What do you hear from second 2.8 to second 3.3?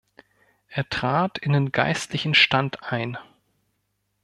ein.